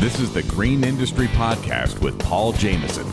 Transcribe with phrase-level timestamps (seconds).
[0.00, 3.06] This is the Green Industry Podcast with Paul Jameson.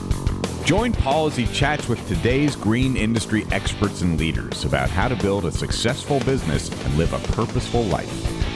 [0.63, 5.15] Join Paul as he chats with today's green industry experts and leaders about how to
[5.17, 8.09] build a successful business and live a purposeful life.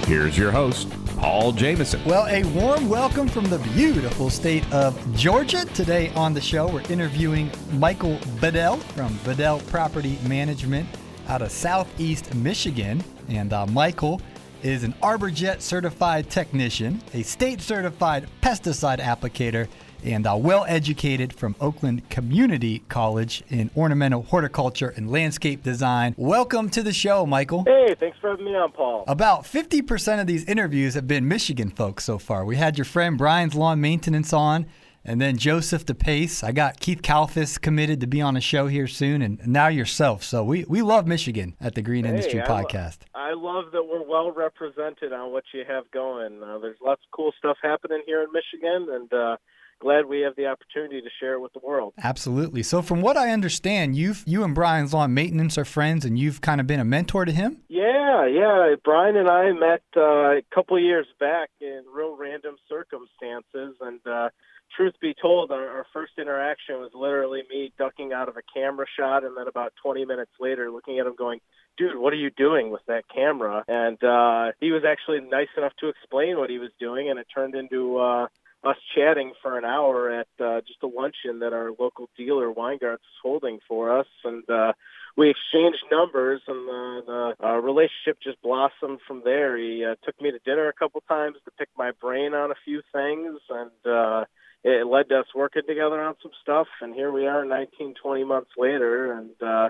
[0.06, 2.02] Here's your host, Paul Jameson.
[2.06, 5.66] Well, a warm welcome from the beautiful state of Georgia.
[5.66, 10.88] Today on the show, we're interviewing Michael Bedell from Bedell Property Management
[11.28, 13.04] out of Southeast Michigan.
[13.28, 14.22] And uh, Michael
[14.64, 19.68] is an ArborJet certified technician, a state certified pesticide applicator,
[20.04, 26.16] and uh, well educated from Oakland Community College in ornamental horticulture and landscape design.
[26.18, 27.64] Welcome to the show, Michael.
[27.66, 29.04] Hey, thanks for having me on, Paul.
[29.08, 32.46] About 50% of these interviews have been Michigan folks so far.
[32.46, 34.66] We had your friend Brian's Lawn Maintenance on,
[35.04, 36.44] and then Joseph DePace.
[36.44, 40.24] I got Keith Kalfas committed to be on a show here soon, and now yourself.
[40.24, 43.00] So we, we love Michigan at the Green Hey, Industry I Podcast.
[43.16, 46.42] lo- I love that we're well represented on what you have going.
[46.44, 49.38] Uh, there's lots of cool stuff happening here in Michigan, and uh,
[49.80, 51.94] glad we have the opportunity to share it with the world.
[52.04, 52.62] Absolutely.
[52.62, 56.42] So, from what I understand, you you and Brian's Lawn Maintenance are friends, and you've
[56.42, 57.62] kind of been a mentor to him.
[57.70, 58.76] Yeah, yeah.
[58.84, 60.02] Brian and I met uh,
[60.38, 64.30] a couple years back in real random circumstances, and uh,
[64.76, 68.86] truth be told, our, our first interaction was literally me ducking out of a camera
[68.98, 71.40] shot, and then about 20 minutes later, looking at him going.
[71.78, 73.64] Dude, what are you doing with that camera?
[73.68, 77.28] And uh, he was actually nice enough to explain what he was doing, and it
[77.34, 78.28] turned into uh,
[78.64, 83.02] us chatting for an hour at uh, just a luncheon that our local dealer Weingartz
[83.02, 84.74] is holding for us, and uh,
[85.18, 89.58] we exchanged numbers, and the, the uh, relationship just blossomed from there.
[89.58, 92.56] He uh, took me to dinner a couple times to pick my brain on a
[92.64, 94.26] few things, and uh,
[94.64, 96.68] it led to us working together on some stuff.
[96.82, 99.70] And here we are, 19, 20 months later, and uh,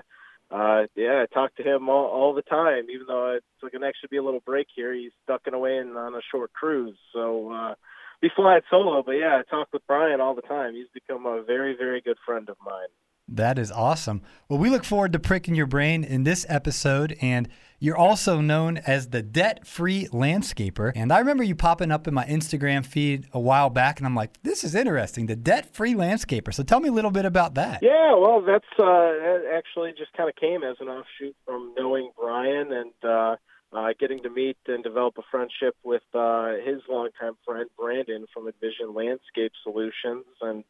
[0.50, 3.88] uh, yeah, I talk to him all, all the time, even though it's going to
[3.88, 4.92] actually be a little break here.
[4.92, 7.52] He's ducking away in, on a short cruise, so.
[7.52, 7.74] Uh,
[8.22, 10.74] be flying solo, but yeah, I talk with Brian all the time.
[10.74, 12.86] He's become a very, very good friend of mine.
[13.28, 14.22] That is awesome.
[14.48, 17.16] Well, we look forward to pricking your brain in this episode.
[17.20, 17.48] And
[17.82, 20.92] you're also known as the debt free landscaper.
[20.94, 24.14] And I remember you popping up in my Instagram feed a while back, and I'm
[24.14, 26.54] like, this is interesting, the debt free landscaper.
[26.54, 27.80] So tell me a little bit about that.
[27.82, 29.12] Yeah, well, that's uh,
[29.52, 33.34] actually just kind of came as an offshoot from knowing Brian and uh,
[33.72, 38.46] uh, getting to meet and develop a friendship with uh, his longtime friend Brandon from
[38.46, 40.62] Envision Landscape Solutions, and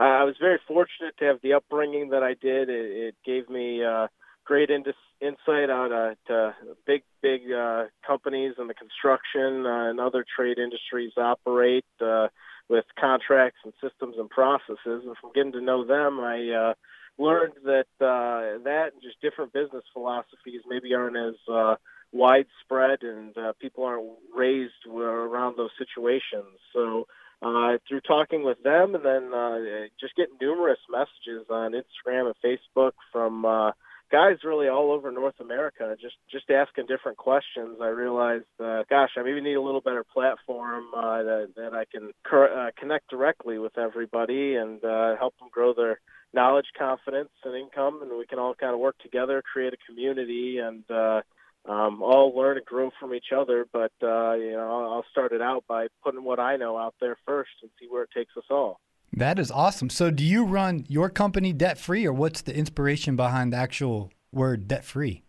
[0.00, 2.70] uh, I was very fortunate to have the upbringing that I did.
[2.70, 4.08] It, it gave me uh,
[4.46, 4.84] great in-
[5.20, 6.54] insight on uh, to
[6.86, 12.28] big, big uh, companies in the construction uh, and other trade industries operate uh,
[12.70, 15.04] with contracts and systems and processes.
[15.04, 16.74] And from getting to know them, I uh,
[17.22, 21.74] learned that uh, that and just different business philosophies maybe aren't as uh,
[22.12, 26.58] widespread and uh, people aren't raised around those situations.
[26.72, 27.06] So
[27.42, 29.58] uh, through talking with them and then uh,
[29.98, 33.72] just getting numerous messages on Instagram and Facebook from uh,
[34.10, 37.78] guys really all over North America, just just asking different questions.
[37.80, 41.84] I realized, uh, gosh, I maybe need a little better platform uh, that that I
[41.90, 46.00] can cor- uh, connect directly with everybody and uh, help them grow their
[46.32, 50.58] knowledge, confidence, and income, and we can all kind of work together, create a community,
[50.58, 51.22] and uh,
[51.70, 53.66] um, all learn and grow from each other.
[53.72, 57.16] But uh, you know, I'll- start it out by putting what I know out there
[57.26, 58.80] first and see where it takes us all.
[59.12, 59.90] That is awesome.
[59.90, 64.12] So, do you run your company debt free, or what's the inspiration behind the actual
[64.30, 65.24] word debt free?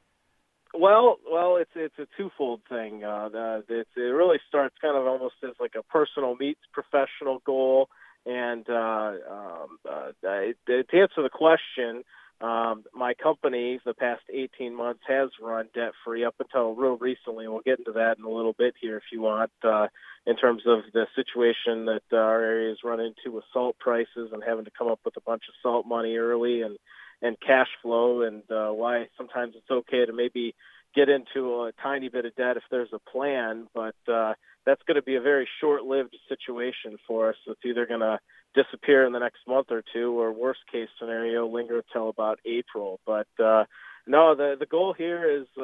[0.74, 3.04] Well, well, it's it's a twofold thing.
[3.04, 7.42] Uh, the, it's, it really starts kind of almost as like a personal meets professional
[7.46, 7.90] goal,
[8.26, 12.04] and uh, um, uh, to answer the question,
[12.42, 17.48] um, my company the past 18 months has run debt free up until real recently.
[17.48, 19.52] We'll get into that in a little bit here if you want.
[19.64, 19.88] Uh,
[20.26, 24.44] in terms of the situation that uh, our areas run into with salt prices and
[24.46, 26.78] having to come up with a bunch of salt money early and
[27.24, 30.56] and cash flow and uh, why sometimes it's okay to maybe
[30.96, 34.34] get into a tiny bit of debt if there's a plan, but uh,
[34.66, 37.36] that's going to be a very short-lived situation for us.
[37.48, 38.20] It's either going to
[38.54, 43.00] disappear in the next month or two, or worst case scenario, linger till about April.
[43.06, 43.66] But uh,
[44.08, 45.64] no, the the goal here is uh,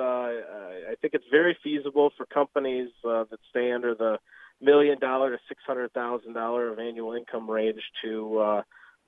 [0.92, 4.20] I think it's very feasible for companies uh, that stay under the
[4.62, 8.62] million dollar to six hundred thousand dollar of annual income range to uh,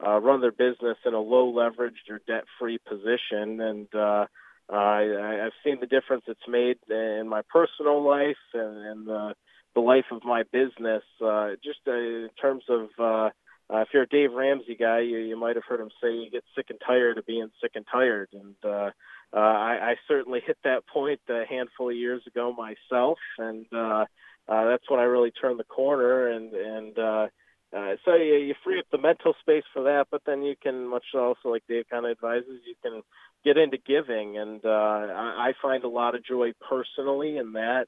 [0.05, 3.59] uh, run their business in a low leveraged or debt free position.
[3.61, 4.25] And uh,
[4.69, 9.33] I, I've seen the difference it's made in my personal life and, and the,
[9.75, 11.03] the life of my business.
[11.23, 13.29] Uh, just uh, in terms of uh,
[13.71, 16.29] uh, if you're a Dave Ramsey guy, you, you might have heard him say you
[16.31, 18.29] get sick and tired of being sick and tired.
[18.33, 18.91] And uh,
[19.33, 23.19] uh, I, I certainly hit that point a handful of years ago myself.
[23.37, 24.05] And uh,
[24.47, 27.27] uh, that's when I really turned the corner, and and uh,
[27.75, 30.87] uh, so you, you free up the mental space for that, but then you can,
[30.87, 33.03] much also like Dave kind of advises, you can
[33.45, 37.85] get into giving, and uh, I, I find a lot of joy personally in that,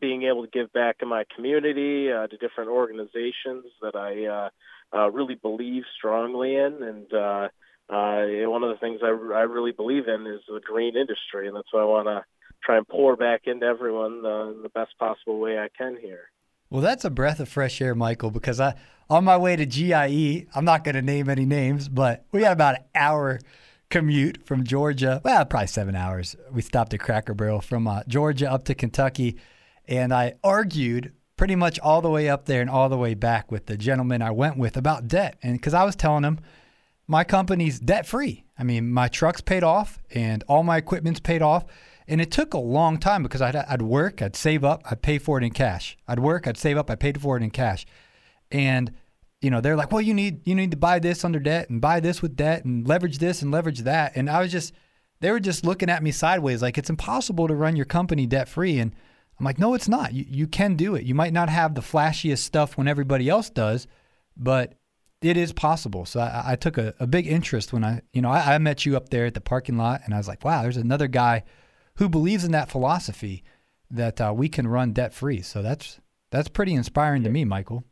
[0.00, 4.48] being able to give back in my community uh, to different organizations that I uh,
[4.94, 7.48] uh, really believe strongly in, and uh,
[7.90, 11.56] uh, one of the things I, I really believe in is the green industry, and
[11.56, 12.24] that's why I want to
[12.64, 16.30] try and pour back into everyone the best possible way I can here.
[16.70, 18.74] Well, that's a breath of fresh air, Michael, because I
[19.10, 22.52] on my way to GIE, I'm not going to name any names, but we had
[22.52, 23.38] about an hour
[23.90, 25.20] commute from Georgia.
[25.24, 26.36] Well, probably seven hours.
[26.50, 29.38] We stopped at Cracker Barrel from uh, Georgia up to Kentucky,
[29.86, 33.50] and I argued pretty much all the way up there and all the way back
[33.50, 36.40] with the gentleman I went with about debt, and because I was telling him
[37.06, 38.44] my company's debt free.
[38.58, 41.64] I mean, my truck's paid off and all my equipment's paid off.
[42.06, 45.18] And it took a long time because I'd, I'd work, I'd save up, I'd pay
[45.18, 45.96] for it in cash.
[46.06, 47.86] I'd work, I'd save up, I paid for it in cash.
[48.50, 48.92] And
[49.40, 51.80] you know, they're like, well, you need you need to buy this under debt and
[51.80, 54.12] buy this with debt and leverage this and leverage that.
[54.16, 54.72] And I was just,
[55.20, 58.48] they were just looking at me sideways, like it's impossible to run your company debt
[58.48, 58.78] free.
[58.78, 58.94] And
[59.38, 60.12] I'm like, no, it's not.
[60.12, 61.04] You you can do it.
[61.04, 63.86] You might not have the flashiest stuff when everybody else does,
[64.36, 64.74] but
[65.20, 66.04] it is possible.
[66.04, 68.84] So I, I took a, a, big interest when I, you know, I, I met
[68.84, 71.44] you up there at the parking lot, and I was like, wow, there's another guy
[71.96, 73.42] who believes in that philosophy
[73.90, 75.40] that uh, we can run debt free.
[75.40, 76.00] So that's
[76.30, 77.84] that's pretty inspiring to me, Michael.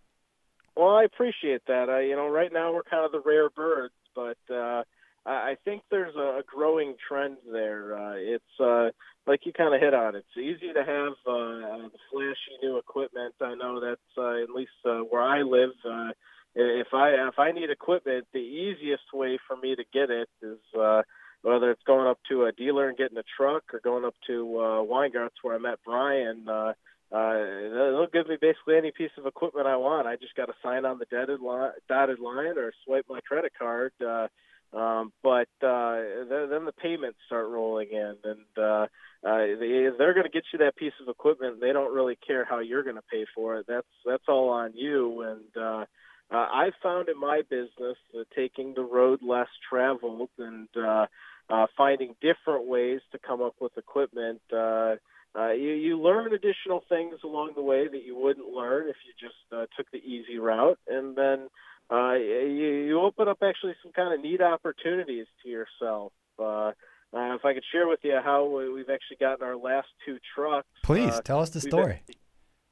[0.76, 1.88] Well, I appreciate that.
[1.88, 4.82] I, you know, right now we're kind of the rare birds, but uh,
[5.24, 7.96] I think there's a growing trend there.
[7.96, 8.90] Uh, it's uh,
[9.26, 10.16] like you kind of hit on.
[10.16, 13.34] It's easy to have uh, the flashy new equipment.
[13.40, 15.70] I know that's uh, at least uh, where I live.
[15.84, 16.10] Uh,
[16.54, 20.58] if I if I need equipment, the easiest way for me to get it is
[20.78, 21.02] uh,
[21.42, 24.58] whether it's going up to a dealer and getting a truck or going up to
[24.58, 26.46] uh, Weingartz where I met Brian.
[26.48, 26.72] Uh,
[27.10, 30.06] uh, they'll give me basically any piece of equipment I want.
[30.06, 33.52] I just got to sign on the dotted line, dotted line or swipe my credit
[33.58, 33.92] card.
[34.00, 34.28] Uh,
[34.72, 35.96] um, but uh,
[36.28, 38.86] then, then the payments start rolling in, and uh,
[39.24, 41.60] uh, they, they're going to get you that piece of equipment.
[41.60, 43.66] They don't really care how you're going to pay for it.
[43.68, 45.22] That's that's all on you.
[45.22, 45.84] And uh,
[46.34, 51.06] uh, I've found in my business that taking the road less traveled and uh,
[51.50, 54.40] uh, finding different ways to come up with equipment.
[54.50, 54.96] Uh,
[55.34, 59.12] uh, you, you learn additional things along the way that you wouldn't learn if you
[59.20, 61.48] just uh, took the easy route, and then
[61.92, 66.12] uh, you, you open up actually some kind of neat opportunities to yourself.
[66.38, 66.72] Uh,
[67.14, 70.66] uh, if I could share with you how we've actually gotten our last two trucks.
[70.82, 72.02] Please uh, tell us the story.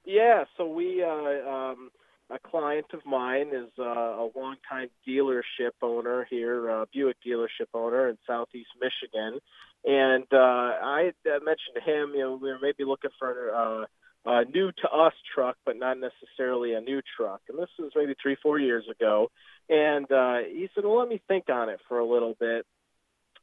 [0.06, 1.90] yeah, so we uh, um,
[2.30, 8.08] a client of mine is uh, a longtime dealership owner here, uh, Buick dealership owner
[8.08, 9.40] in Southeast Michigan,
[9.84, 13.86] and uh, I uh, mentioned to him, you know, we were maybe looking for
[14.26, 17.40] a new to us truck, but not necessarily a new truck.
[17.48, 19.30] And this was maybe three, four years ago.
[19.68, 22.66] And uh, he said, "Well, let me think on it for a little bit."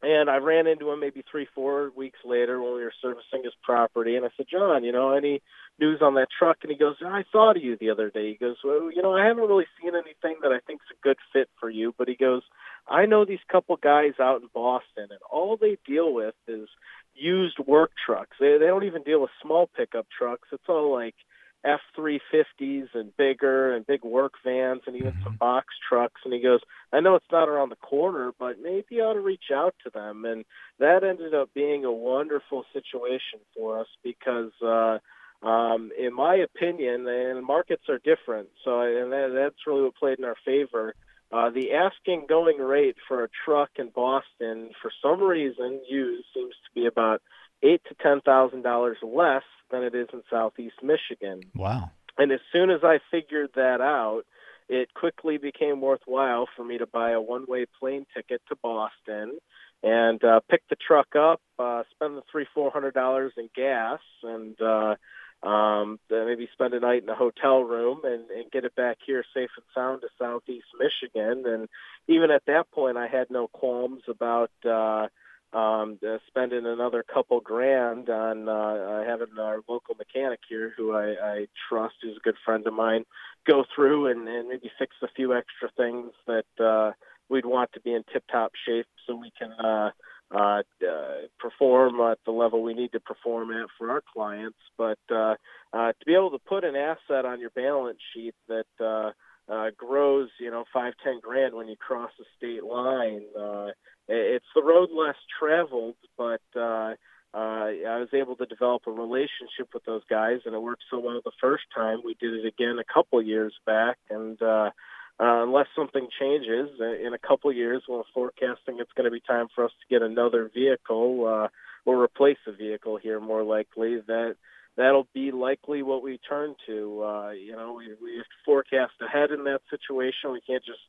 [0.04, 3.54] And I ran into him maybe three, four weeks later when we were servicing his
[3.64, 4.16] property.
[4.16, 5.42] And I said, John, you know, any
[5.80, 6.58] news on that truck?
[6.62, 8.30] And he goes, I thought of you the other day.
[8.30, 11.18] He goes, well, you know, I haven't really seen anything that I think's a good
[11.34, 11.96] fit for you.
[11.98, 12.44] But he goes,
[12.88, 16.70] I know these couple guys out in Boston, and all they deal with is
[17.18, 18.38] used work trucks.
[18.40, 20.48] They, they don't even deal with small pickup trucks.
[20.52, 21.16] It's all like–
[21.66, 25.38] F three fifties and bigger and big work vans and even some mm-hmm.
[25.38, 26.62] box trucks and he goes,
[26.94, 29.90] I know it's not around the corner, but maybe you ought to reach out to
[29.90, 30.46] them and
[30.80, 35.00] that ended up being a wonderful situation for us because uh
[35.46, 40.18] um in my opinion and markets are different so and that, that's really what played
[40.18, 40.96] in our favor
[41.32, 46.54] uh, the asking going rate for a truck in Boston, for some reason, used seems
[46.66, 47.22] to be about
[47.64, 51.42] eight to ten thousand dollars less than it is in Southeast Michigan.
[51.56, 51.92] Wow!
[52.18, 54.24] And as soon as I figured that out,
[54.70, 59.38] it quickly became worthwhile for me to buy a one-way plane ticket to Boston
[59.84, 64.00] and uh, pick the truck up, uh, spend the three four hundred dollars in gas,
[64.24, 64.96] and uh,
[65.44, 69.24] um, maybe spend a night in a hotel room and, and get it back here
[69.34, 71.44] safe and sound to Southeast Michigan.
[71.46, 71.70] And
[72.08, 74.52] even at that point, I had no qualms about.
[74.66, 75.08] Uh,
[75.54, 81.16] um, uh, spending another couple grand on uh, having our local mechanic here, who I,
[81.22, 83.06] I trust, who's a good friend of mine,
[83.48, 86.92] go through and, and maybe fix a few extra things that uh,
[87.30, 89.92] we'd want to be in tip-top shape so we can uh,
[90.34, 94.58] uh, uh, perform at the level we need to perform at for our clients.
[94.78, 95.36] But uh,
[95.74, 99.12] uh, to be able to put an asset on your balance sheet that uh,
[99.52, 103.24] uh, grows, you know, five, ten grand when you cross the state line.
[103.38, 103.68] Uh,
[104.10, 106.94] it's the road less traveled, but uh,
[107.34, 111.00] uh, I was able to develop a relationship with those guys, and it worked so
[111.00, 112.00] well the first time.
[112.04, 114.72] We did it again a couple years back, and uh,
[115.20, 119.22] uh, unless something changes uh, in a couple years, we're forecasting it's going to be
[119.22, 121.48] time for us to get another vehicle uh,
[121.86, 124.36] or replace a vehicle here, more likely that
[124.76, 127.04] that'll be likely what we turn to.
[127.04, 130.32] Uh, you know, we, we have to forecast ahead in that situation.
[130.32, 130.80] We can't just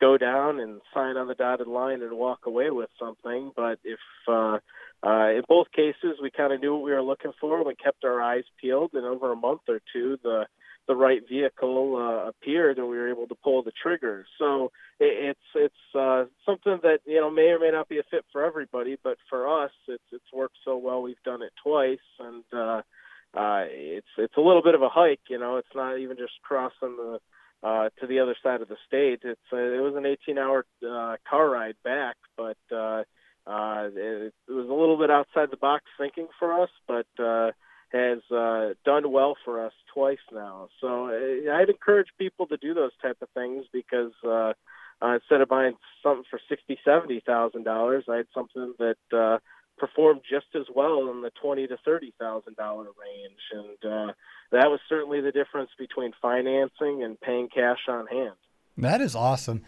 [0.00, 3.52] go down and sign on the dotted line and walk away with something.
[3.54, 3.98] But if
[4.28, 4.58] uh,
[5.04, 8.04] uh, in both cases we kind of knew what we were looking for, we kept
[8.04, 10.46] our eyes peeled, and over a month or two, the
[10.88, 14.26] the right vehicle uh, appeared, and we were able to pull the trigger.
[14.38, 18.02] So it, it's it's uh, something that you know may or may not be a
[18.10, 21.02] fit for everybody, but for us, it's it's worked so well.
[21.02, 22.82] We've done it twice, and uh,
[23.34, 25.20] uh, it's it's a little bit of a hike.
[25.28, 27.20] You know, it's not even just crossing the
[27.62, 29.20] uh, to the other side of the state.
[29.22, 33.04] It's uh, it was an 18-hour uh, car ride back, but uh,
[33.46, 37.52] uh, it, it was a little bit outside the box thinking for us, but uh,
[37.92, 40.68] has uh, done well for us twice now.
[40.80, 44.52] So uh, I'd encourage people to do those type of things because uh,
[45.02, 49.38] uh, instead of buying something for sixty, seventy thousand dollars, I had something that uh,
[49.78, 54.12] performed just as well in the twenty to thirty thousand dollar range, and uh,
[54.52, 58.36] that was certainly the difference between financing and paying cash on hand.
[58.78, 59.62] That is awesome.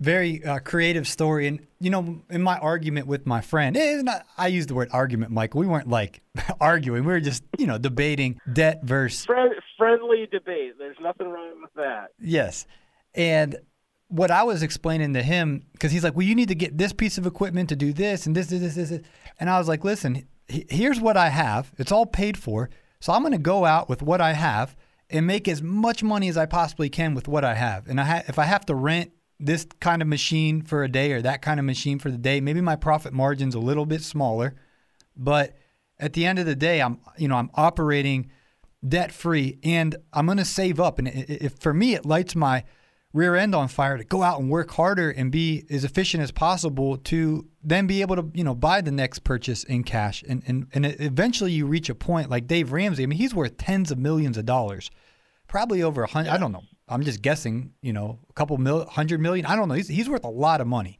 [0.00, 4.26] Very uh, creative story, and you know, in my argument with my friend, eh, not,
[4.36, 5.60] I use the word argument, Michael.
[5.60, 6.22] We weren't like
[6.60, 10.74] arguing; we were just, you know, debating debt versus Friend, friendly debate.
[10.78, 12.12] There's nothing wrong with that.
[12.20, 12.66] Yes,
[13.14, 13.56] and
[14.08, 16.92] what I was explaining to him, because he's like, well, you need to get this
[16.92, 19.00] piece of equipment to do this and this, this, this, this.
[19.40, 21.72] And I was like, listen, here's what I have.
[21.78, 22.68] It's all paid for.
[23.00, 24.76] So I'm going to go out with what I have
[25.08, 27.88] and make as much money as I possibly can with what I have.
[27.88, 29.12] And I ha- if I have to rent
[29.44, 32.40] this kind of machine for a day or that kind of machine for the day,
[32.40, 34.54] maybe my profit margin's a little bit smaller.
[35.16, 35.56] But
[35.98, 38.30] at the end of the day, I'm, you know, I'm operating
[38.86, 40.98] debt free and I'm going to save up.
[40.98, 42.64] And if for me, it lights my–
[43.12, 46.30] rear end on fire to go out and work harder and be as efficient as
[46.30, 50.42] possible to then be able to you know buy the next purchase in cash and
[50.46, 53.90] and, and eventually you reach a point like Dave Ramsey I mean he's worth tens
[53.90, 54.90] of millions of dollars
[55.46, 56.34] probably over a hundred yeah.
[56.34, 59.68] I don't know I'm just guessing you know a couple mil hundred million I don't
[59.68, 60.98] know he's, he's worth a lot of money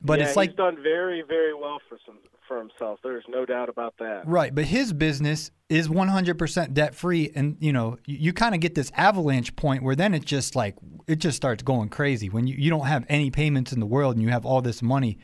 [0.00, 2.18] but yeah, it's like he's done very very well for some
[2.50, 2.98] for himself.
[3.04, 4.26] There's no doubt about that.
[4.26, 8.60] Right, but his business is 100% debt free, and you know you, you kind of
[8.60, 10.74] get this avalanche point where then it just like
[11.06, 14.16] it just starts going crazy when you, you don't have any payments in the world
[14.16, 15.16] and you have all this money.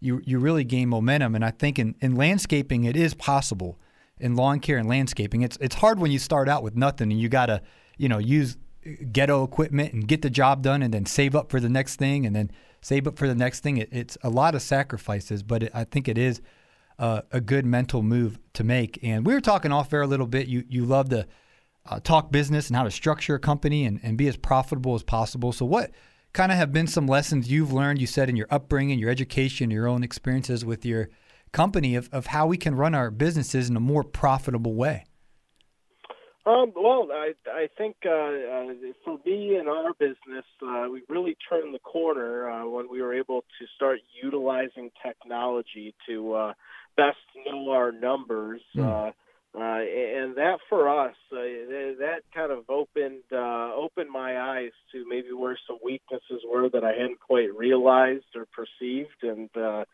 [0.00, 3.78] You you really gain momentum, and I think in, in landscaping it is possible
[4.18, 5.42] in lawn care and landscaping.
[5.42, 7.62] It's it's hard when you start out with nothing and you gotta
[7.96, 8.56] you know use
[9.12, 12.26] ghetto equipment and get the job done, and then save up for the next thing,
[12.26, 13.76] and then save up for the next thing.
[13.76, 16.40] It, it's a lot of sacrifices, but it, I think it is
[16.98, 18.98] uh, a good mental move to make.
[19.02, 20.48] And we were talking off air a little bit.
[20.48, 21.26] You you love to
[21.86, 25.02] uh, talk business and how to structure a company and, and be as profitable as
[25.02, 25.52] possible.
[25.52, 25.90] So what
[26.32, 28.00] kind of have been some lessons you've learned?
[28.00, 31.08] You said in your upbringing, your education, your own experiences with your
[31.52, 35.04] company of, of how we can run our businesses in a more profitable way.
[36.44, 38.72] Um, well, I I think uh, uh,
[39.04, 43.14] for me and our business, uh, we really turned the corner uh, when we were
[43.14, 46.52] able to start utilizing technology to uh,
[46.96, 48.60] best know our numbers.
[48.76, 48.84] Mm.
[48.84, 49.12] Uh,
[49.54, 51.36] uh, and that for us, uh,
[51.98, 56.82] that kind of opened uh, opened my eyes to maybe where some weaknesses were that
[56.82, 59.84] I hadn't quite realized or perceived, and uh,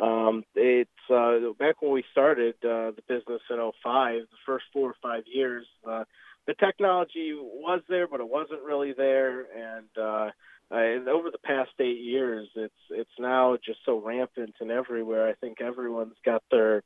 [0.00, 4.90] um, it's uh, back when we started uh, the business in 05, the first four
[4.90, 6.04] or five years, uh,
[6.46, 9.40] the technology was there, but it wasn't really there.
[9.40, 10.30] And, uh,
[10.70, 15.28] and over the past eight years, it's it's now just so rampant and everywhere.
[15.28, 16.82] I think everyone's got their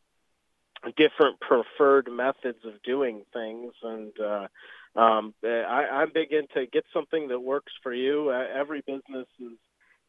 [0.96, 4.46] different preferred methods of doing things, and uh,
[4.94, 8.30] um, I, I'm big into get something that works for you.
[8.30, 9.58] Uh, every business is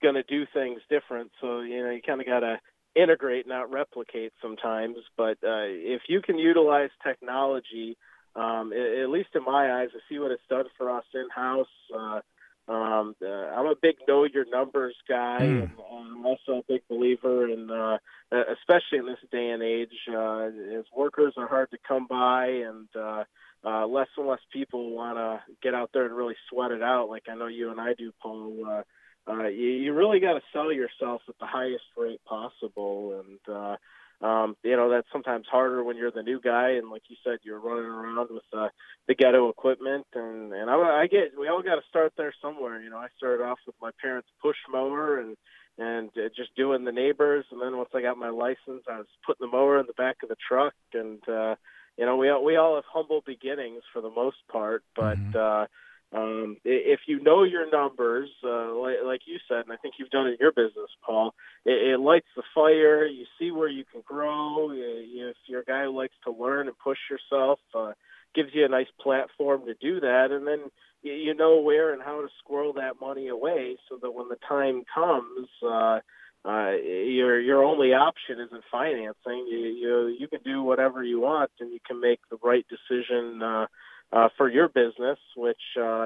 [0.03, 2.59] going to do things different, so you know you kind of got to
[2.95, 4.97] integrate, not replicate sometimes.
[5.17, 7.97] But uh, if you can utilize technology,
[8.35, 11.67] um, at least in my eyes, I see what it's done for us in house.
[11.93, 12.21] Uh,
[12.67, 15.63] um, uh, I'm a big know your numbers guy, mm.
[15.63, 17.97] and I'm also a big believer in, uh,
[18.31, 22.87] especially in this day and age, uh, as workers are hard to come by, and
[22.95, 23.25] uh,
[23.65, 27.09] uh, less and less people want to get out there and really sweat it out,
[27.09, 28.53] like I know you and I do, Paul.
[28.65, 28.83] Uh,
[29.27, 34.25] uh, you, you really got to sell yourself at the highest rate possible, and uh,
[34.25, 37.39] um, you know that's sometimes harder when you're the new guy, and like you said,
[37.43, 38.67] you're running around with uh,
[39.07, 42.81] the ghetto equipment, and and I, I get we all got to start there somewhere.
[42.81, 45.37] You know, I started off with my parents' push mower, and
[45.77, 47.45] and uh, just doing the neighbors.
[47.51, 50.17] And then once I got my license, I was putting the mower in the back
[50.23, 51.55] of the truck, and uh,
[51.97, 55.17] you know, we all, we all have humble beginnings for the most part, but.
[55.17, 55.63] Mm-hmm.
[55.63, 55.65] Uh,
[56.13, 60.11] um, if you know your numbers, uh, like, like you said, and I think you've
[60.11, 61.33] done it in your business, Paul,
[61.65, 63.05] it, it lights the fire.
[63.05, 64.71] You see where you can grow.
[64.71, 67.93] If you're a guy who likes to learn and push yourself, uh,
[68.35, 70.59] gives you a nice platform to do that, and then
[71.01, 74.83] you know where and how to squirrel that money away, so that when the time
[74.93, 75.99] comes, uh,
[76.45, 79.47] uh, your your only option isn't financing.
[79.49, 83.41] You, you you can do whatever you want, and you can make the right decision
[83.41, 83.65] uh,
[84.13, 85.19] uh, for your business.
[85.35, 86.05] Which, uh,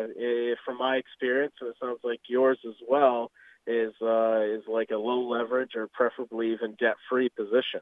[0.65, 3.31] from my experience, and it sounds like yours as well,
[3.67, 7.81] is uh, is like a low leverage or preferably even debt free position.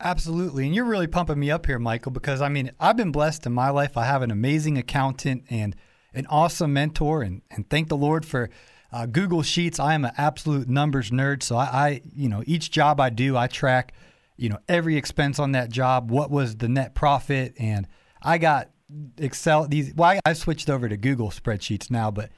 [0.00, 0.64] Absolutely.
[0.64, 3.52] And you're really pumping me up here, Michael, because I mean, I've been blessed in
[3.52, 3.96] my life.
[3.96, 5.74] I have an amazing accountant and
[6.14, 8.48] an awesome mentor, and, and thank the Lord for
[8.92, 9.78] uh, Google Sheets.
[9.78, 11.42] I am an absolute numbers nerd.
[11.42, 13.92] So I, I, you know, each job I do, I track,
[14.36, 17.54] you know, every expense on that job, what was the net profit.
[17.58, 17.86] And
[18.22, 18.70] I got
[19.18, 22.30] Excel, these, well, I, switched over to Google spreadsheets now, but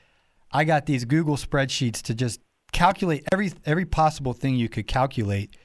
[0.53, 2.41] I got these Google spreadsheets to just
[2.73, 5.57] calculate every, every possible thing you could calculate.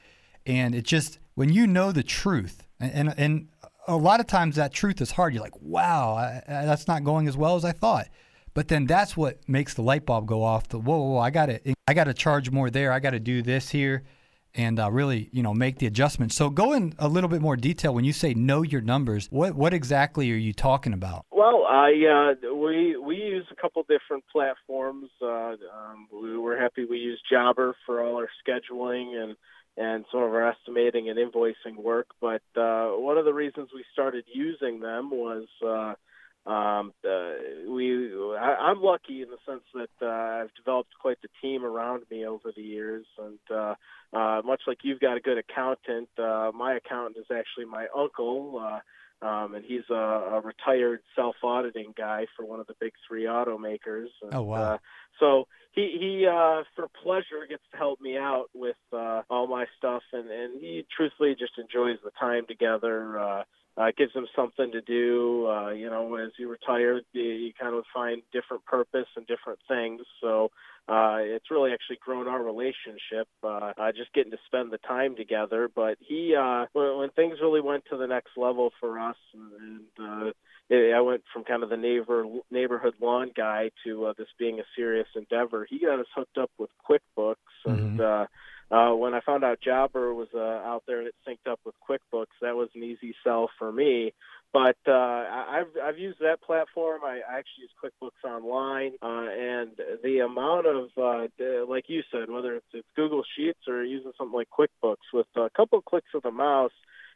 [0.45, 3.47] And it just, when you know the truth, and, and, and
[3.87, 5.33] a lot of times that truth is hard.
[5.33, 8.07] You're like, wow, I, I, that's not going as well as I thought.
[8.53, 10.69] But then that's what makes the light bulb go off.
[10.69, 12.91] The whoa, whoa, whoa I got to, I got to charge more there.
[12.91, 14.03] I got to do this here,
[14.55, 16.35] and uh, really, you know, make the adjustments.
[16.35, 19.27] So go in a little bit more detail when you say know your numbers.
[19.29, 21.25] What what exactly are you talking about?
[21.31, 25.09] Well, I uh, we we use a couple different platforms.
[25.21, 29.35] Uh, um, we were happy we use Jobber for all our scheduling and
[29.77, 32.07] and some of our estimating and invoicing work.
[32.21, 35.95] But uh, one of the reasons we started using them was uh,
[36.45, 37.31] um, uh,
[37.67, 38.13] we.
[38.37, 42.25] I, I'm lucky in the sense that uh, I've developed quite the team around me
[42.25, 43.75] over the years, and uh,
[44.13, 48.61] uh, much like you've got a good accountant, uh, my accountant is actually my uncle.
[48.63, 48.79] Uh,
[49.25, 54.09] um, and he's a, a retired self-auditing guy for one of the big three automakers.
[54.21, 54.73] And, oh wow!
[54.73, 54.77] Uh,
[55.19, 59.65] so he he uh, for pleasure gets to help me out with uh, all my
[59.77, 63.17] stuff, and and he truthfully just enjoys the time together.
[63.17, 63.43] Uh,
[63.77, 65.47] uh, gives them something to do.
[65.47, 69.59] Uh, you know, as you retire, you, you kind of find different purpose and different
[69.67, 70.01] things.
[70.21, 70.51] So
[70.87, 75.15] uh, it's really actually grown our relationship, uh, uh, just getting to spend the time
[75.15, 75.69] together.
[75.73, 79.81] But he, uh, when, when things really went to the next level for us, and,
[79.99, 84.27] and uh, I went from kind of the neighbor neighborhood lawn guy to uh, this
[84.39, 85.67] being a serious endeavor.
[85.69, 87.35] He got us hooked up with QuickBooks,
[87.67, 87.69] mm-hmm.
[87.69, 88.25] and uh,
[88.71, 91.75] uh, when I found out Jobber was uh, out there and it synced up with
[91.87, 94.13] QuickBooks, that was an easy sell for me.
[94.51, 97.01] But uh, I've I've used that platform.
[97.03, 101.27] I, I actually use QuickBooks Online, uh, and the amount of uh,
[101.67, 105.49] like you said, whether it's, it's Google Sheets or using something like QuickBooks, with a
[105.49, 106.71] couple of clicks of the mouse,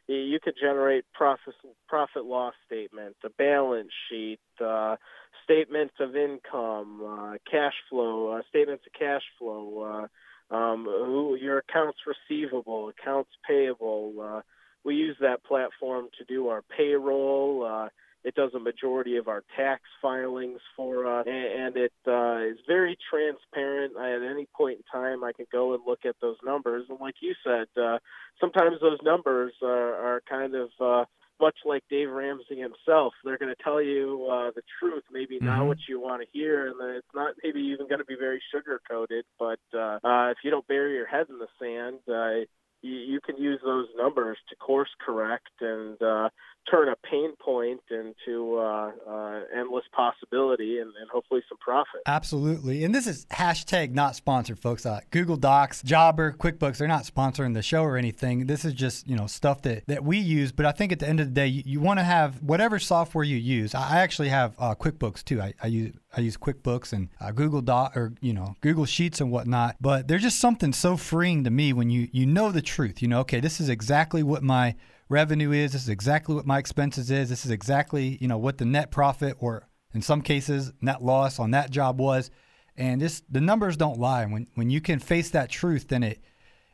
[0.06, 1.54] you could generate profit
[1.88, 4.96] profit loss statements, a balance sheet, uh,
[5.44, 10.02] statements of income, uh, cash flow, uh, statements of cash flow.
[10.04, 10.06] Uh,
[10.50, 14.14] um, who your accounts receivable, accounts payable.
[14.20, 14.40] Uh,
[14.84, 17.64] we use that platform to do our payroll.
[17.64, 17.88] Uh,
[18.22, 22.98] it does a majority of our tax filings for us, and, it uh, is very
[23.08, 23.94] transparent.
[23.96, 26.84] At any point in time, I can go and look at those numbers.
[26.90, 27.98] And like you said, uh,
[28.38, 31.04] sometimes those numbers are, are kind of uh,
[31.40, 35.46] much like Dave Ramsey himself, they're going to tell you uh, the truth, maybe mm-hmm.
[35.46, 38.42] not what you want to hear, and it's not maybe even going to be very
[38.52, 39.24] sugar coated.
[39.38, 42.46] But uh, uh, if you don't bury your head in the sand, uh,
[42.82, 46.28] you, you can use those numbers to course correct and uh,
[46.68, 52.02] turn a pain point into uh, uh, endless possibility and, and, hopefully some profit.
[52.06, 52.84] Absolutely.
[52.84, 54.86] And this is hashtag not sponsored, folks.
[54.86, 58.46] Uh, Google Docs, Jobber, QuickBooks, they're not sponsoring the show or anything.
[58.46, 60.52] This is just, you know, stuff that, that we use.
[60.52, 62.78] But I think at the end of the day, you, you want to have whatever
[62.78, 63.74] software you use.
[63.74, 65.40] I, I actually have uh, QuickBooks too.
[65.40, 69.20] I, I, use I use QuickBooks and uh, Google Doc or, you know, Google Sheets
[69.20, 69.76] and whatnot.
[69.80, 73.02] But there's just something so freeing to me when you, you know the truth.
[73.02, 74.76] You know, okay, this is exactly what my
[75.10, 75.72] revenue is.
[75.72, 77.28] This is exactly what my expenses is.
[77.28, 81.38] This is exactly you know what the net profit or in some cases net loss
[81.38, 82.30] on that job was.
[82.76, 84.24] And this the numbers don't lie.
[84.24, 86.20] When when you can face that truth, then it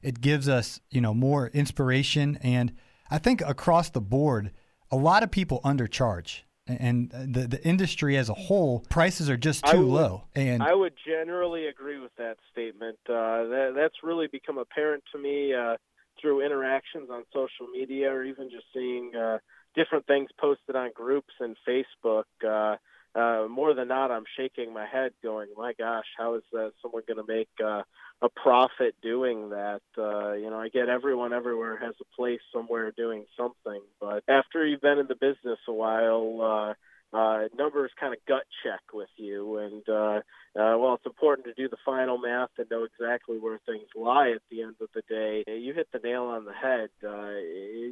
[0.03, 2.39] it gives us you know more inspiration.
[2.43, 2.75] And
[3.11, 4.53] I think across the board,
[4.91, 6.43] a lot of people undercharge.
[6.69, 10.25] And the the industry as a whole, prices are just too would, low.
[10.35, 12.99] And I would generally agree with that statement.
[13.09, 15.55] Uh, that, that's really become apparent to me.
[15.55, 15.77] Uh,
[16.21, 19.39] through interactions on social media or even just seeing uh,
[19.75, 22.25] different things posted on groups and Facebook.
[22.45, 22.77] Uh,
[23.19, 27.03] uh, more than not, I'm shaking my head, going, "My gosh, how is uh, someone
[27.07, 27.83] going to make uh,
[28.21, 32.93] a profit doing that?" Uh, you know, I get everyone everywhere has a place somewhere
[32.95, 36.41] doing something, but after you've been in the business a while.
[36.43, 36.75] Uh,
[37.17, 39.59] uh, numbers kind of gut check with you.
[39.59, 40.21] And uh,
[40.61, 44.33] uh, while it's important to do the final math and know exactly where things lie
[44.35, 46.91] at the end of the day, you hit the nail on the head.
[47.03, 47.39] Uh,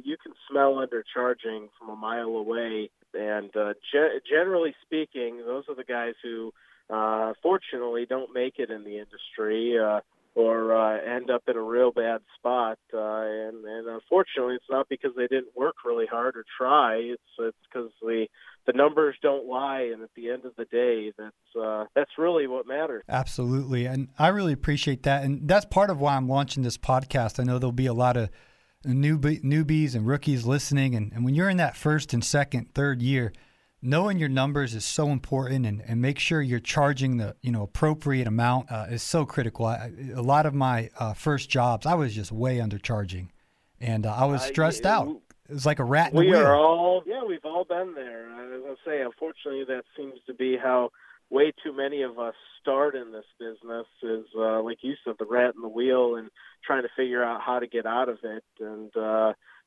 [0.03, 2.91] you can smell undercharging from a mile away.
[3.13, 6.53] And uh, ge- generally speaking, those are the guys who,
[6.89, 9.77] uh, fortunately, don't make it in the industry.
[10.35, 12.77] Or uh, end up in a real bad spot.
[12.93, 16.95] Uh, and, and unfortunately, it's not because they didn't work really hard or try.
[16.97, 18.27] It's it's because the
[18.67, 22.47] the numbers don't lie, and at the end of the day, that's uh, that's really
[22.47, 23.03] what matters.
[23.07, 27.39] Absolutely, and I really appreciate that, and that's part of why I'm launching this podcast.
[27.39, 28.29] I know there'll be a lot of
[28.85, 33.01] newbie, newbies and rookies listening, and, and when you're in that first and second, third
[33.01, 33.31] year,
[33.85, 37.63] knowing your numbers is so important, and, and make sure you're charging the you know
[37.63, 39.65] appropriate amount uh, is so critical.
[39.65, 43.29] I, a lot of my uh, first jobs, I was just way undercharging,
[43.79, 45.07] and uh, I was stressed out.
[45.47, 46.39] It was like a rat in we wheel.
[46.39, 48.27] are all yeah, we've all been there.
[48.31, 50.89] I say, unfortunately, that seems to be how
[51.29, 53.85] way too many of us start in this business.
[54.01, 56.29] Is uh, like you said, the rat in the wheel, and
[56.65, 58.43] trying to figure out how to get out of it.
[58.59, 58.91] And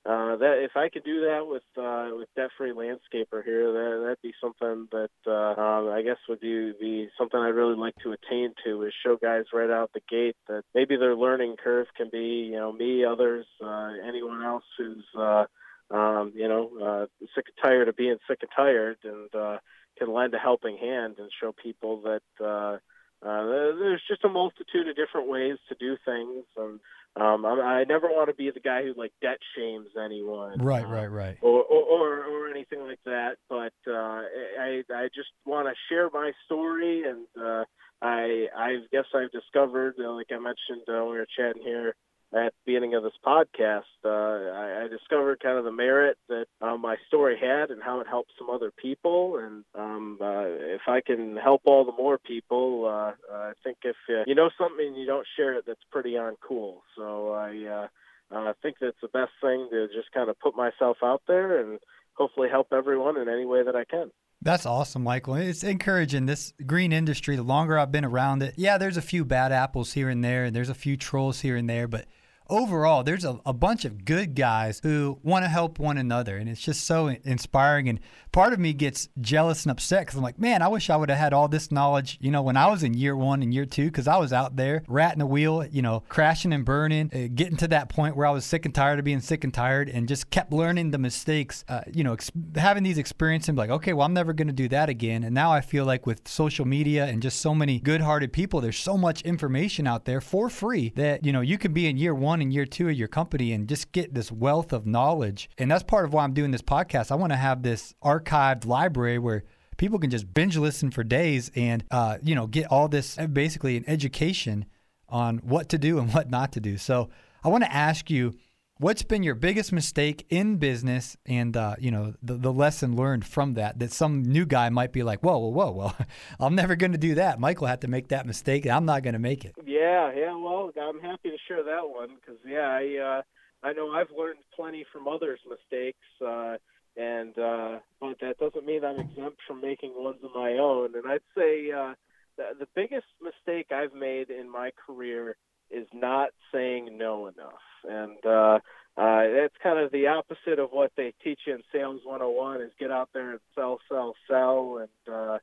[0.09, 4.01] uh, that if I could do that with uh, with debt free landscaper here, that
[4.03, 7.95] that'd be something that uh, um, I guess would be, be something I'd really like
[8.05, 11.89] to attain to is show guys right out the gate that maybe their learning curve
[11.95, 15.45] can be you know me, others, uh, anyone else who's uh,
[15.91, 19.59] um, you know, uh, sick and tired of being sick and tired, and uh,
[19.99, 22.79] can lend a helping hand and show people that uh,
[23.23, 26.45] uh, there's just a multitude of different ways to do things.
[26.57, 26.81] And
[27.17, 30.85] um, I, I never want to be the guy who like debt shames anyone, right,
[30.85, 33.37] uh, right, right, or, or or or anything like that.
[33.49, 34.23] But uh,
[34.61, 37.65] I I just want to share my story, and uh,
[38.01, 41.95] I I guess I've discovered, uh, like I mentioned uh, when we were chatting here
[42.33, 46.47] at the beginning of this podcast, uh, I, I discovered kind of the merit that
[46.61, 49.39] um, my story had and how it helped some other people.
[49.39, 53.97] And um, uh, if I can help all the more people, uh, I think if
[54.11, 56.81] uh, you know something and you don't share it, that's pretty uncool.
[56.97, 57.87] So I
[58.33, 61.61] uh, uh, think that's the best thing to just kind of put myself out there
[61.61, 61.79] and
[62.13, 64.11] hopefully help everyone in any way that I can.
[64.41, 65.35] That's awesome, Michael.
[65.35, 66.27] It's encouraging.
[66.27, 69.95] This green industry, the longer I've been around it, yeah, there's a few bad apples
[69.95, 72.07] here and there, and there's a few trolls here and there, but
[72.49, 76.37] overall, there's a, a bunch of good guys who want to help one another.
[76.37, 77.89] And it's just so inspiring.
[77.89, 78.01] And
[78.33, 81.11] part of me gets jealous and upset because I'm like, man, I wish I would
[81.11, 83.67] have had all this knowledge, you know, when I was in year one and year
[83.67, 87.29] two, because I was out there ratting the wheel, you know, crashing and burning, uh,
[87.35, 89.89] getting to that point where I was sick and tired of being sick and tired
[89.89, 93.71] and just kept learning the mistakes, uh, you know, ex- having these experiences and like,
[93.71, 95.25] okay, well, I'm never going to do that again.
[95.25, 98.61] And now I feel like with social media and just so many good hearted people,
[98.61, 101.97] there's so much information out there for free that, you know, you can be in
[101.97, 104.87] year one one and year two of your company and just get this wealth of
[104.87, 105.51] knowledge.
[105.59, 107.11] And that's part of why I'm doing this podcast.
[107.11, 109.43] I want to have this archived library where
[109.77, 113.27] people can just binge listen for days and uh, you know get all this uh,
[113.27, 114.67] basically an education
[115.09, 116.79] on what to do and what not to do.
[116.79, 117.11] So
[117.43, 118.35] I want to ask you
[118.81, 123.27] What's been your biggest mistake in business, and uh, you know the, the lesson learned
[123.27, 123.81] from that?
[123.81, 125.97] That some new guy might be like, "Whoa, whoa, whoa, well,
[126.39, 128.67] I'm never going to do that." Michael had to make that mistake.
[128.67, 129.57] And I'm not going to make it.
[129.67, 130.33] Yeah, yeah.
[130.37, 133.23] Well, I'm happy to share that one because yeah, I uh,
[133.67, 136.59] I know I've learned plenty from others' mistakes, uh,
[136.97, 140.95] and uh, but that doesn't mean I'm exempt from making ones of my own.
[140.95, 141.95] And I'd say uh,
[142.37, 145.37] the, the biggest mistake I've made in my career
[145.71, 147.63] is not saying no enough.
[147.85, 148.59] And uh,
[148.97, 152.71] uh, it's kind of the opposite of what they teach you in Sales 101 is
[152.79, 154.79] get out there and sell, sell, sell.
[154.79, 155.39] And uh,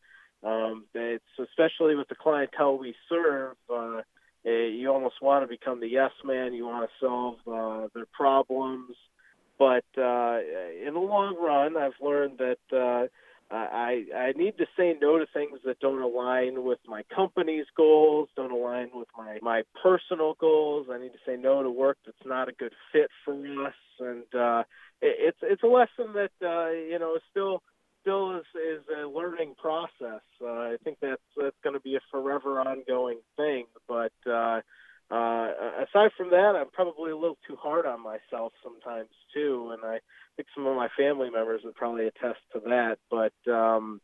[0.47, 4.01] um, it's especially with the clientele we serve, uh,
[4.45, 6.53] eh, you almost want to become the yes man.
[6.53, 8.95] You want to solve uh, their problems.
[9.57, 10.39] But uh,
[10.85, 13.07] in the long run, I've learned that uh,
[13.51, 18.29] I I need to say no to things that don't align with my company's goals,
[18.36, 20.88] don't align with my my personal goals.
[20.91, 23.34] I need to say no to work that's not a good fit for
[23.65, 24.63] us, and uh,
[25.01, 27.62] it, it's it's a lesson that uh, you know still
[28.01, 30.21] still is is a learning process.
[30.41, 34.13] Uh, I think that's that's going to be a forever ongoing thing, but.
[34.29, 34.62] Uh,
[35.11, 35.51] uh,
[35.83, 39.99] aside from that, I'm probably a little too hard on myself sometimes too, and I
[40.35, 42.97] think some of my family members would probably attest to that.
[43.11, 44.01] But um,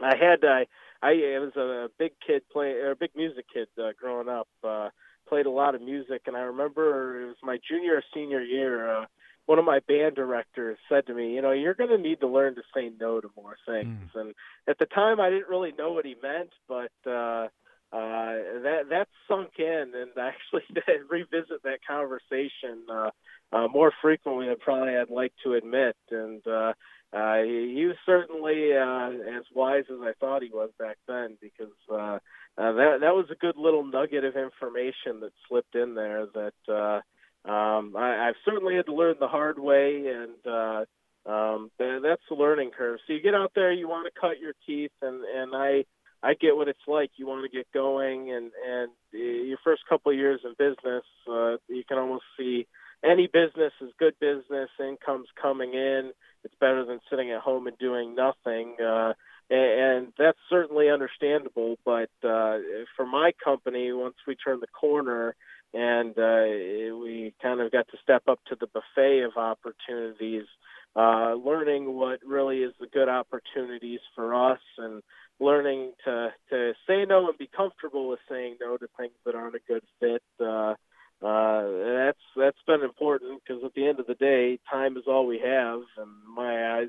[0.00, 0.66] I had I
[1.02, 4.48] I was a big kid play or a big music kid uh, growing up.
[4.62, 4.90] Uh,
[5.28, 8.90] played a lot of music, and I remember it was my junior or senior year.
[8.90, 9.04] Uh,
[9.46, 12.26] one of my band directors said to me, you know, you're going to need to
[12.26, 14.10] learn to say no to more things.
[14.14, 14.20] Mm.
[14.20, 14.34] And
[14.68, 17.48] at the time, I didn't really know what he meant, but uh,
[17.92, 20.62] uh, that that sunk in, and actually
[21.10, 23.10] revisit that conversation uh,
[23.52, 25.96] uh, more frequently than probably I'd like to admit.
[26.10, 26.72] And uh,
[27.12, 31.38] uh, he, he was certainly uh, as wise as I thought he was back then,
[31.40, 32.18] because uh,
[32.58, 36.72] uh, that that was a good little nugget of information that slipped in there that.
[36.72, 37.00] Uh,
[37.44, 40.84] um, I, I've certainly had to learn the hard way, and uh,
[41.24, 42.98] um, that's the learning curve.
[43.06, 45.84] So you get out there, you want to cut your teeth, and and I
[46.22, 47.10] I get what it's like.
[47.16, 51.56] You want to get going, and and your first couple of years in business, uh,
[51.68, 52.66] you can almost see
[53.04, 54.68] any business is good business.
[54.80, 56.12] Income's coming in.
[56.44, 58.76] It's better than sitting at home and doing nothing.
[58.80, 59.12] Uh,
[59.50, 61.76] and and that's certainly understandable.
[61.84, 62.58] But uh,
[62.96, 65.34] for my company, once we turned the corner
[65.74, 70.46] and uh, we kind of got to step up to the buffet of opportunities,
[70.98, 75.02] uh, learning what really is the good opportunities for us, and
[75.38, 79.54] learning to to say no and be comfortable with saying no to things that aren't
[79.54, 80.22] a good fit.
[80.40, 80.74] Uh,
[81.24, 81.62] uh,
[81.94, 85.38] that's that's been important because at the end of the day, time is all we
[85.38, 85.80] have.
[85.98, 86.88] In my eyes,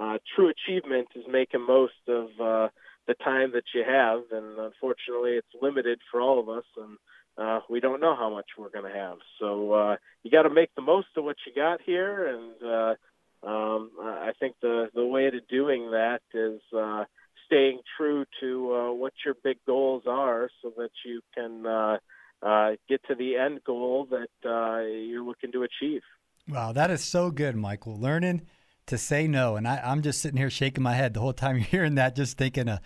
[0.00, 2.68] uh, true achievement is making most of uh,
[3.08, 6.64] the time that you have, and unfortunately, it's limited for all of us.
[6.76, 6.98] And
[7.38, 9.18] uh, we don't know how much we're going to have.
[9.40, 12.94] So uh, you got to make the most of what you got here, and uh,
[13.42, 17.04] um, I think the the way to doing that is uh,
[17.46, 21.98] staying true to uh, what your big goals are, so that you can uh,
[22.42, 26.02] uh, get to the end goal that uh, you're looking to achieve.
[26.48, 27.98] Wow, that is so good, Michael.
[27.98, 28.42] Learning
[28.86, 31.56] to say no, and I, I'm just sitting here shaking my head the whole time
[31.56, 32.80] you're hearing that, just thinking of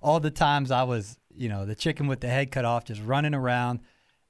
[0.00, 3.02] all the times I was, you know, the chicken with the head cut off, just
[3.02, 3.80] running around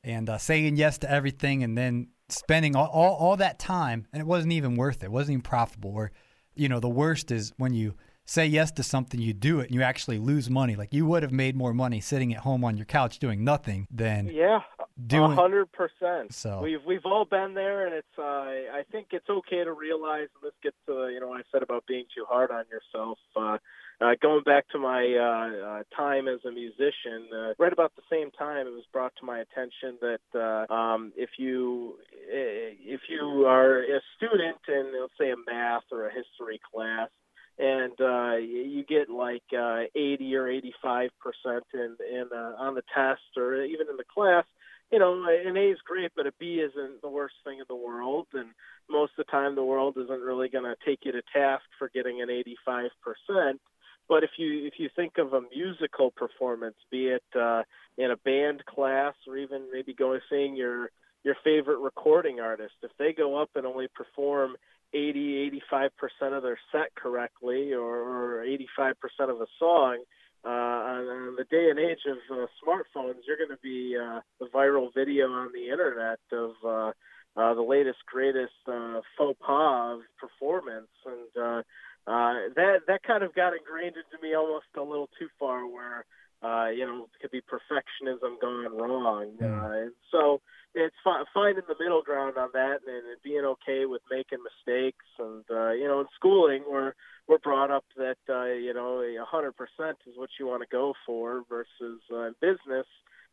[0.04, 4.20] and uh, saying yes to everything and then spending all, all, all, that time and
[4.20, 5.06] it wasn't even worth it.
[5.06, 5.90] It wasn't even profitable.
[5.90, 6.12] Or,
[6.54, 9.74] you know, the worst is when you say yes to something, you do it and
[9.74, 10.76] you actually lose money.
[10.76, 13.86] Like you would have made more money sitting at home on your couch doing nothing
[13.90, 14.60] than yeah,
[15.06, 16.32] doing hundred percent.
[16.32, 20.28] So we've we've all been there, and it's uh, I think it's okay to realize.
[20.34, 23.18] And this gets to you know what I said about being too hard on yourself.
[23.36, 23.58] Uh,
[24.02, 28.02] uh, going back to my uh, uh, time as a musician, uh, right about the
[28.10, 31.94] same time, it was brought to my attention that uh, um, if you
[32.28, 37.10] if you are a student in let's say a math or a history class,
[37.58, 42.82] and uh, you get like uh, 80 or 85 percent in, in uh, on the
[42.94, 44.44] test or even in the class,
[44.90, 47.76] you know, an A is great, but a B isn't the worst thing in the
[47.76, 48.26] world.
[48.34, 48.50] And
[48.90, 51.90] most of the time, the world isn't really going to take you to task for
[51.94, 53.60] getting an 85 percent.
[54.08, 57.62] But if you if you think of a musical performance, be it uh,
[57.96, 60.90] in a band class or even maybe going seeing your
[61.24, 64.56] your favorite recording artist, if they go up and only perform
[64.92, 65.36] 80
[65.70, 70.02] 85 percent of their set correctly or, or 85 percent of a song,
[70.44, 74.46] uh, on, the day and age of uh, smartphones, you're going to be uh, the
[74.46, 76.92] viral video on the internet of uh,
[77.36, 81.62] uh, the latest, greatest uh, faux pas of performance, and uh,
[82.06, 86.04] uh, that that kind of got ingrained into me almost a little too far, where
[86.42, 89.36] uh, you know it could be perfectionism gone wrong.
[89.40, 90.40] Uh, and so
[90.74, 95.04] it's fi- finding the middle ground on that, and, and being okay with making mistakes.
[95.18, 96.94] And uh, you know, in schooling, we're
[97.28, 100.68] we're brought up that uh, you know a hundred percent is what you want to
[100.70, 102.86] go for, versus uh, in business,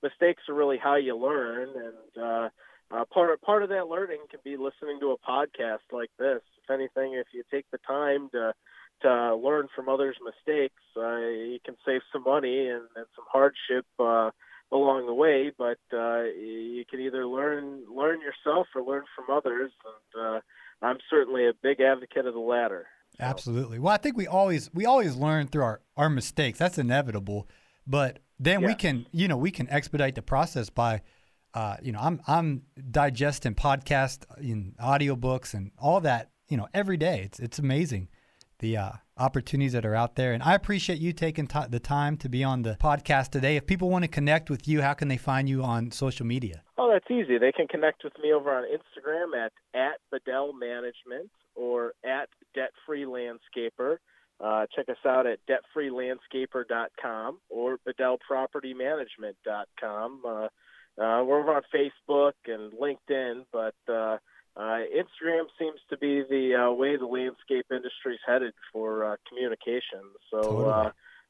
[0.03, 2.49] mistakes are really how you learn, and uh,
[2.91, 6.41] uh, part of, part of that learning can be listening to a podcast like this.
[6.63, 8.53] If anything, if you take the time to
[9.01, 13.85] to learn from others' mistakes, uh, you can save some money and, and some hardship
[13.97, 14.31] uh,
[14.73, 15.51] along the way.
[15.57, 19.71] But uh, you can either learn learn yourself or learn from others.
[19.85, 20.39] And uh,
[20.81, 22.87] I'm certainly a big advocate of the latter.
[23.19, 23.79] Absolutely.
[23.79, 26.59] Well, I think we always we always learn through our our mistakes.
[26.59, 27.47] That's inevitable.
[27.87, 31.01] But then we can you know we can expedite the process by
[31.53, 36.97] uh, you know, I'm I'm digesting podcasts in audiobooks and all that, you know, every
[36.97, 37.21] day.
[37.25, 38.09] It's it's amazing
[38.59, 40.33] the uh, opportunities that are out there.
[40.33, 43.55] And I appreciate you taking t- the time to be on the podcast today.
[43.55, 46.63] If people want to connect with you, how can they find you on social media?
[46.77, 47.37] Oh, that's easy.
[47.37, 52.71] They can connect with me over on Instagram at at Bedell Management or at Debt
[52.85, 53.97] Free Landscaper.
[54.39, 60.21] Uh, check us out at debtfreelandscaper.com or bedellpropertymanagement.com.
[60.25, 60.47] Uh,
[60.99, 64.17] uh, we're over on Facebook and LinkedIn, but uh,
[64.57, 69.15] uh, Instagram seems to be the uh, way the landscape industry is headed for uh,
[69.27, 70.01] communication.
[70.29, 70.69] So totally.
[70.69, 70.89] uh,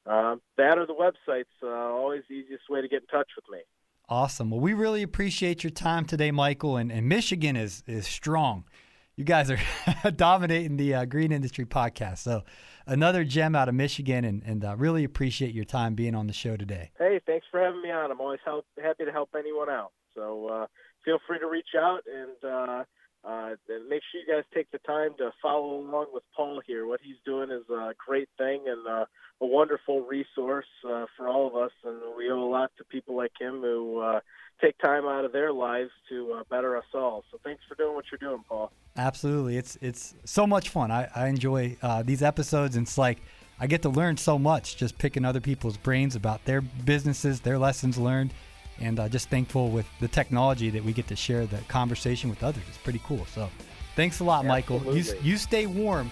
[0.10, 3.45] uh, that or the websites, uh, always the easiest way to get in touch with
[3.51, 3.60] me.
[4.08, 4.49] Awesome.
[4.49, 6.77] Well, we really appreciate your time today, Michael.
[6.77, 8.63] And, and Michigan is is strong.
[9.15, 9.60] you guys are
[10.15, 12.19] dominating the uh, green industry podcast.
[12.19, 12.43] So
[12.89, 16.34] another gem out of Michigan, and, and uh, really appreciate your time being on the
[16.34, 16.91] show today.
[16.97, 18.12] Hey, thanks for having me on.
[18.12, 19.91] I'm always help, happy to help anyone out.
[20.15, 20.65] So uh,
[21.06, 22.84] feel free to reach out and, uh,
[23.23, 26.88] uh, and make sure you guys take the time to follow along with Paul here.
[26.88, 29.06] What he's doing is a great thing and uh,
[29.41, 33.15] a wonderful resource uh, for all of us, and we owe a lot to people
[33.15, 34.19] like him who uh,
[34.61, 37.23] take time out of their lives to uh, better us all.
[37.31, 38.71] So thanks for doing what you're doing, Paul.
[38.97, 40.91] Absolutely, it's it's so much fun.
[40.91, 43.21] I, I enjoy uh, these episodes, and it's like
[43.59, 47.57] I get to learn so much just picking other people's brains about their businesses, their
[47.57, 48.33] lessons learned,
[48.79, 52.43] and uh, just thankful with the technology that we get to share the conversation with
[52.43, 52.63] others.
[52.67, 53.25] It's pretty cool.
[53.33, 53.49] So,
[53.95, 54.81] thanks a lot, Michael.
[54.95, 56.09] You you stay warm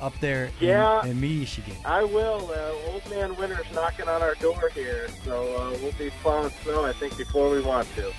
[0.00, 1.74] up there yeah, in, in Michigan.
[1.84, 2.50] I will.
[2.52, 6.84] Uh, old man winter's knocking on our door here, so uh, we'll be plowing snow,
[6.84, 8.12] I think, before we want to.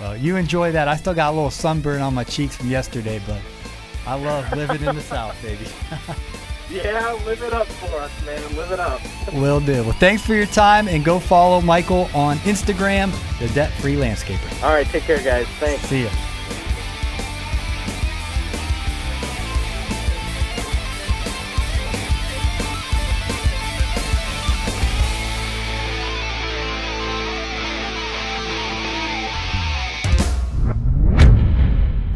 [0.00, 0.88] Well, you enjoy that.
[0.88, 3.40] I still got a little sunburn on my cheeks from yesterday, but
[4.06, 5.66] I love living in the South, baby.
[6.70, 8.56] yeah, live it up for us, man.
[8.56, 9.00] Live it up.
[9.34, 9.82] Will do.
[9.84, 14.62] Well, thanks for your time, and go follow Michael on Instagram, the Debt Free Landscaper.
[14.64, 15.46] All right, take care, guys.
[15.58, 15.84] Thanks.
[15.84, 16.10] See ya.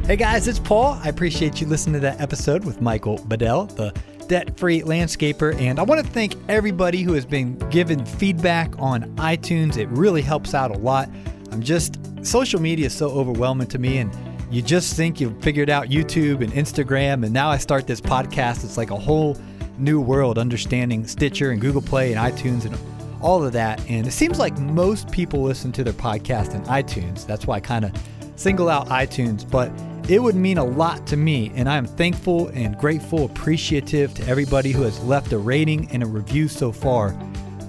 [0.08, 0.98] Hey guys, it's Paul.
[1.04, 3.92] I appreciate you listening to that episode with Michael Bedell, the
[4.26, 5.54] debt free landscaper.
[5.60, 9.76] And I want to thank everybody who has been giving feedback on iTunes.
[9.76, 11.10] It really helps out a lot.
[11.52, 13.98] I'm just, social media is so overwhelming to me.
[13.98, 14.10] And
[14.50, 17.22] you just think you've figured out YouTube and Instagram.
[17.22, 18.64] And now I start this podcast.
[18.64, 19.36] It's like a whole
[19.76, 22.74] new world understanding Stitcher and Google Play and iTunes and
[23.20, 23.78] all of that.
[23.90, 27.26] And it seems like most people listen to their podcast in iTunes.
[27.26, 27.92] That's why I kind of
[28.36, 29.46] single out iTunes.
[29.46, 29.70] But
[30.08, 34.26] it would mean a lot to me, and I am thankful and grateful, appreciative to
[34.26, 37.10] everybody who has left a rating and a review so far.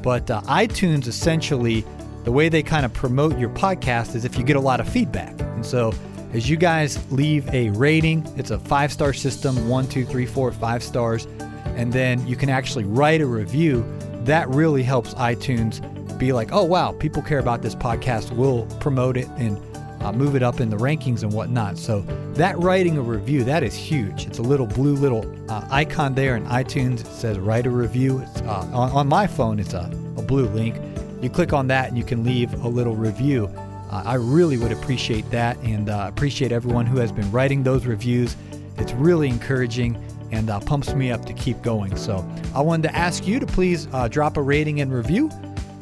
[0.02, 1.86] But uh, iTunes essentially,
[2.24, 4.88] the way they kind of promote your podcast is if you get a lot of
[4.88, 5.38] feedback.
[5.42, 5.94] And so,
[6.32, 10.50] as you guys leave a rating, it's a five star system one, two, three, four,
[10.54, 11.28] five stars.
[11.76, 13.86] And then you can actually write a review.
[14.24, 15.82] That really helps iTunes
[16.18, 18.32] be like, oh, wow, people care about this podcast.
[18.32, 19.58] We'll promote it and
[20.02, 21.78] uh, move it up in the rankings and whatnot.
[21.78, 22.02] So
[22.34, 24.26] that writing a review that is huge.
[24.26, 27.02] It's a little blue little uh, icon there in iTunes.
[27.02, 28.24] It says write a review.
[28.44, 30.76] Uh, on, on, my phone, it's a, a, blue link.
[31.22, 33.46] You click on that and you can leave a little review.
[33.92, 37.86] Uh, I really would appreciate that and uh, appreciate everyone who has been writing those
[37.86, 38.36] reviews.
[38.78, 41.96] It's really encouraging and uh, pumps me up to keep going.
[41.98, 45.30] So I wanted to ask you to please drop a rating and review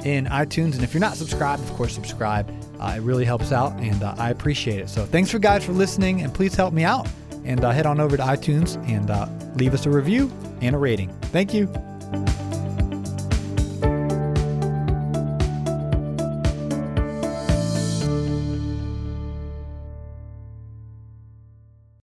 [0.06, 0.76] in iTunes.
[0.76, 2.50] And if you're not subscribed, of course, subscribe.
[2.80, 4.90] Uh, it really helps out, and uh, I appreciate it.
[4.90, 7.08] So thanks for guys for listening, and please help me out.
[7.44, 10.78] And uh, head on over to iTunes and uh, leave us a review and a
[10.78, 11.10] rating.
[11.32, 11.87] Thank you.